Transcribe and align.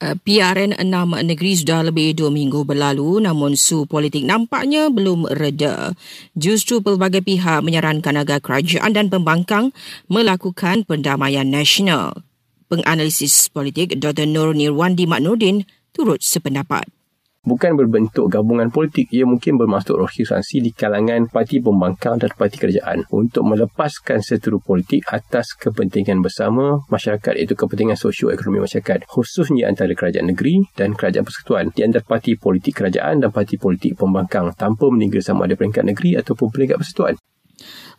Eh, 0.00 0.16
PRN 0.16 0.80
enam 0.80 1.12
negeri 1.12 1.52
sudah 1.52 1.84
lebih 1.84 2.16
dua 2.16 2.32
minggu 2.32 2.64
berlalu 2.64 3.20
namun 3.20 3.52
su 3.52 3.84
politik 3.84 4.24
nampaknya 4.24 4.88
belum 4.88 5.28
reda. 5.28 5.92
Justru 6.32 6.80
pelbagai 6.80 7.20
pihak 7.20 7.60
menyarankan 7.60 8.16
agar 8.16 8.40
kerajaan 8.40 8.96
dan 8.96 9.12
pembangkang 9.12 9.76
melakukan 10.08 10.88
pendamaian 10.88 11.44
nasional. 11.44 12.16
Penganalisis 12.72 13.52
politik 13.52 14.00
Dr. 14.00 14.24
Nur 14.24 14.56
Nirwandi 14.56 15.04
Maknudin 15.04 15.68
turut 15.92 16.24
sependapat 16.24 16.88
bukan 17.40 17.72
berbentuk 17.72 18.28
gabungan 18.28 18.68
politik 18.68 19.08
ia 19.08 19.24
mungkin 19.24 19.56
bermaksud 19.56 19.96
organisasi 19.96 20.60
di 20.60 20.76
kalangan 20.76 21.24
parti 21.32 21.56
pembangkang 21.56 22.20
dan 22.20 22.28
parti 22.36 22.60
kerajaan 22.60 23.08
untuk 23.08 23.48
melepaskan 23.48 24.20
seteru 24.20 24.60
politik 24.60 25.08
atas 25.08 25.56
kepentingan 25.56 26.20
bersama 26.20 26.84
masyarakat 26.92 27.40
iaitu 27.40 27.56
kepentingan 27.56 27.96
sosio-ekonomi 27.96 28.60
masyarakat 28.60 29.08
khususnya 29.08 29.72
antara 29.72 29.96
kerajaan 29.96 30.28
negeri 30.28 30.68
dan 30.76 30.92
kerajaan 30.92 31.24
persekutuan. 31.24 31.72
Di 31.72 31.80
antara 31.80 32.04
parti 32.04 32.36
politik 32.36 32.76
kerajaan 32.76 33.24
dan 33.24 33.32
parti 33.32 33.56
politik 33.56 33.96
pembangkang 33.96 34.52
tanpa 34.52 34.92
meninggal 34.92 35.24
sama 35.24 35.48
ada 35.48 35.56
peringkat 35.56 35.88
negeri 35.88 36.20
ataupun 36.20 36.52
peringkat 36.52 36.76
persekutuan 36.76 37.16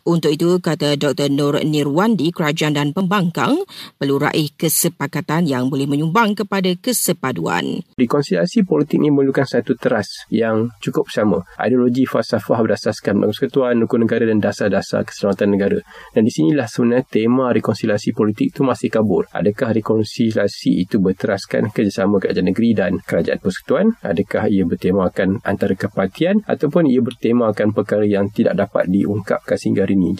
untuk 0.02 0.34
itu, 0.34 0.58
kata 0.58 0.98
Dr. 0.98 1.30
Nur 1.30 1.62
Nirwandi, 1.62 2.34
kerajaan 2.34 2.74
dan 2.74 2.90
pembangkang 2.90 3.62
perlu 3.94 4.18
raih 4.18 4.50
kesepakatan 4.50 5.46
yang 5.46 5.70
boleh 5.70 5.86
menyumbang 5.86 6.34
kepada 6.34 6.74
kesepaduan. 6.74 7.86
Rekonsiliasi 7.94 8.66
politik 8.66 8.98
ini 8.98 9.14
memerlukan 9.14 9.46
satu 9.46 9.78
teras 9.78 10.26
yang 10.26 10.74
cukup 10.82 11.06
sama. 11.06 11.46
Ideologi 11.54 12.02
falsafah 12.02 12.58
berdasarkan 12.66 13.22
persekutuan, 13.30 13.78
hukum 13.86 14.02
negara 14.02 14.26
dan 14.26 14.42
dasar-dasar 14.42 15.06
keselamatan 15.06 15.48
negara. 15.54 15.78
Dan 16.10 16.26
di 16.26 16.34
sinilah 16.34 16.66
sebenarnya 16.66 17.06
tema 17.06 17.54
rekonsiliasi 17.54 18.10
politik 18.10 18.50
itu 18.58 18.66
masih 18.66 18.90
kabur. 18.90 19.30
Adakah 19.30 19.70
rekonsiliasi 19.70 20.82
itu 20.82 20.98
berteraskan 20.98 21.70
kerjasama 21.70 22.18
kerajaan 22.18 22.50
negeri 22.50 22.74
dan 22.74 22.98
kerajaan 22.98 23.38
persekutuan? 23.38 23.94
Adakah 24.02 24.50
ia 24.50 24.66
bertemakan 24.66 25.38
antara 25.46 25.78
kepartian 25.78 26.42
ataupun 26.42 26.90
ia 26.90 26.98
bertemakan 26.98 27.70
perkara 27.70 28.02
yang 28.02 28.26
tidak 28.34 28.58
dapat 28.58 28.90
diungkapkan 28.90 29.54
sehingga 29.54 29.91
hari 29.92 30.00
ini. 30.00 30.10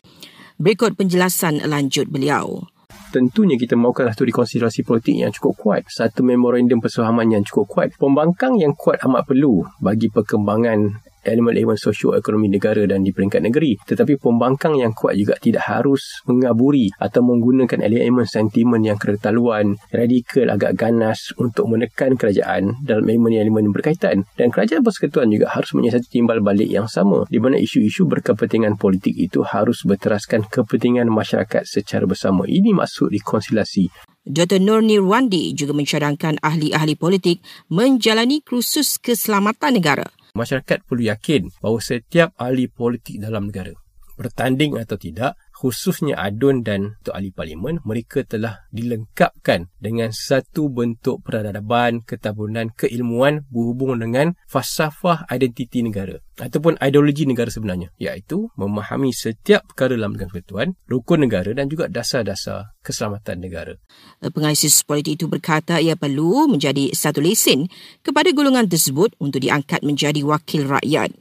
Berikut 0.61 0.95
penjelasan 0.95 1.65
lanjut 1.65 2.13
beliau. 2.13 2.69
Tentunya 3.13 3.61
kita 3.61 3.77
mahukan 3.77 4.09
satu 4.13 4.25
rekonsiliasi 4.25 4.85
politik 4.85 5.17
yang 5.17 5.33
cukup 5.33 5.53
kuat. 5.57 5.83
Satu 5.89 6.25
memorandum 6.25 6.81
persefahaman 6.81 7.29
yang 7.29 7.45
cukup 7.45 7.69
kuat. 7.69 7.89
Pembangkang 7.97 8.57
yang 8.57 8.73
kuat 8.73 9.01
amat 9.05 9.29
perlu 9.29 9.65
bagi 9.81 10.09
perkembangan 10.09 11.12
elemen-elemen 11.23 11.79
sosio-ekonomi 11.79 12.51
negara 12.51 12.85
dan 12.85 13.07
di 13.07 13.15
peringkat 13.15 13.43
negeri. 13.43 13.79
Tetapi 13.83 14.19
pembangkang 14.19 14.79
yang 14.79 14.93
kuat 14.93 15.15
juga 15.17 15.39
tidak 15.39 15.65
harus 15.67 16.23
mengaburi 16.27 16.91
atau 16.99 17.23
menggunakan 17.25 17.83
elemen 17.83 18.27
sentimen 18.27 18.83
yang 18.83 18.99
keretaluan, 18.99 19.79
radikal, 19.95 20.51
agak 20.53 20.75
ganas 20.77 21.31
untuk 21.39 21.71
menekan 21.71 22.19
kerajaan 22.19 22.83
dalam 22.83 23.07
elemen-elemen 23.07 23.71
berkaitan. 23.71 24.27
Dan 24.37 24.51
kerajaan 24.51 24.83
persekutuan 24.83 25.31
juga 25.31 25.51
harus 25.55 25.73
menyiasati 25.73 26.09
timbal 26.11 26.43
balik 26.43 26.69
yang 26.69 26.87
sama 26.91 27.25
di 27.31 27.39
mana 27.39 27.57
isu-isu 27.57 28.05
berkepentingan 28.11 28.77
politik 28.77 29.15
itu 29.17 29.47
harus 29.47 29.87
berteraskan 29.87 30.47
kepentingan 30.51 31.09
masyarakat 31.09 31.63
secara 31.65 32.05
bersama. 32.05 32.45
Ini 32.45 32.75
maksud 32.75 33.09
rekonsiliasi. 33.15 34.13
Dr. 34.23 34.63
Nur 34.63 34.87
Nirwandi 34.87 35.51
juga 35.51 35.75
mencadangkan 35.75 36.39
ahli-ahli 36.47 36.95
politik 36.95 37.43
menjalani 37.67 38.39
kursus 38.39 38.95
keselamatan 39.03 39.83
negara 39.83 40.07
masyarakat 40.33 40.89
perlu 40.89 41.13
yakin 41.13 41.53
bahawa 41.61 41.81
setiap 41.85 42.33
ahli 42.41 42.65
politik 42.73 43.21
dalam 43.21 43.53
negara 43.53 43.82
bertanding 44.23 44.79
atau 44.79 44.95
tidak 44.95 45.35
khususnya 45.63 46.19
adun 46.19 46.67
dan 46.67 46.99
untuk 46.99 47.15
ahli 47.15 47.31
parlimen 47.31 47.79
mereka 47.87 48.27
telah 48.27 48.67
dilengkapkan 48.75 49.71
dengan 49.79 50.11
satu 50.11 50.67
bentuk 50.67 51.23
peradaban 51.23 52.03
ketabunan 52.03 52.75
keilmuan 52.75 53.47
berhubung 53.47 53.95
dengan 54.03 54.35
falsafah 54.51 55.31
identiti 55.31 55.87
negara 55.87 56.19
ataupun 56.43 56.83
ideologi 56.83 57.31
negara 57.31 57.47
sebenarnya 57.47 57.95
iaitu 58.03 58.51
memahami 58.59 59.15
setiap 59.15 59.63
perkara 59.71 59.95
dalam 59.95 60.19
negara 60.19 60.35
persekutuan 60.35 60.75
rukun 60.91 61.23
negara 61.23 61.55
dan 61.55 61.71
juga 61.71 61.87
dasar-dasar 61.87 62.75
keselamatan 62.83 63.39
negara. 63.39 63.79
Penganalisis 64.19 64.83
politik 64.83 65.23
itu 65.23 65.31
berkata 65.31 65.79
ia 65.79 65.95
perlu 65.95 66.51
menjadi 66.51 66.91
satu 66.91 67.23
lesen 67.23 67.71
kepada 68.03 68.35
golongan 68.35 68.67
tersebut 68.67 69.15
untuk 69.23 69.39
diangkat 69.39 69.87
menjadi 69.87 70.27
wakil 70.27 70.67
rakyat 70.67 71.15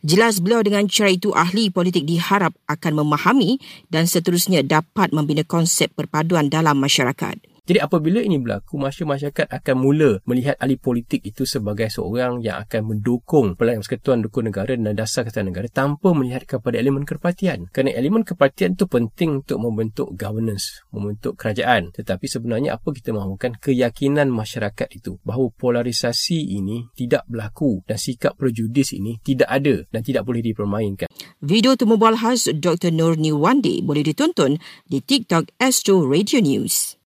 Jelas 0.00 0.40
beliau 0.40 0.64
dengan 0.64 0.88
cara 0.88 1.12
itu 1.12 1.28
ahli 1.36 1.68
politik 1.68 2.08
diharap 2.08 2.56
akan 2.64 3.04
memahami 3.04 3.60
dan 3.92 4.08
seterusnya 4.08 4.64
dapat 4.64 5.12
membina 5.12 5.44
konsep 5.44 5.92
perpaduan 5.92 6.48
dalam 6.48 6.80
masyarakat. 6.80 7.49
Jadi 7.70 7.86
apabila 7.86 8.18
ini 8.18 8.42
berlaku, 8.42 8.82
masyarakat 8.82 9.46
akan 9.46 9.76
mula 9.78 10.18
melihat 10.26 10.58
ahli 10.58 10.74
politik 10.74 11.22
itu 11.22 11.46
sebagai 11.46 11.86
seorang 11.86 12.42
yang 12.42 12.58
akan 12.66 12.82
mendukung 12.82 13.54
pelayanan 13.54 13.86
persekutuan 13.86 14.26
dukung 14.26 14.50
negara 14.50 14.74
dan 14.74 14.90
dasar 14.98 15.22
kesatuan 15.22 15.54
negara 15.54 15.70
tanpa 15.70 16.10
melihat 16.10 16.50
kepada 16.50 16.82
elemen 16.82 17.06
kepartian. 17.06 17.70
Kerana 17.70 17.94
elemen 17.94 18.26
kepartian 18.26 18.74
itu 18.74 18.90
penting 18.90 19.46
untuk 19.46 19.62
membentuk 19.62 20.10
governance, 20.18 20.82
membentuk 20.90 21.38
kerajaan. 21.38 21.94
Tetapi 21.94 22.26
sebenarnya 22.26 22.74
apa 22.74 22.90
kita 22.90 23.14
mahukan 23.14 23.62
keyakinan 23.62 24.34
masyarakat 24.34 24.90
itu 24.90 25.22
bahawa 25.22 25.54
polarisasi 25.54 26.42
ini 26.58 26.90
tidak 26.98 27.22
berlaku 27.30 27.86
dan 27.86 28.02
sikap 28.02 28.34
prejudis 28.34 28.98
ini 28.98 29.22
tidak 29.22 29.46
ada 29.46 29.86
dan 29.94 30.02
tidak 30.02 30.26
boleh 30.26 30.42
dipermainkan. 30.42 31.06
Video 31.38 31.78
temu 31.78 31.94
khas 31.94 32.50
Dr. 32.50 32.90
Nur 32.90 33.14
Niwandi 33.14 33.86
boleh 33.86 34.02
ditonton 34.02 34.58
di 34.90 34.98
TikTok 34.98 35.54
Astro 35.62 36.02
Radio 36.02 36.42
News. 36.42 36.98